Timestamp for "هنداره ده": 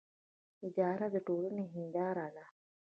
1.73-2.45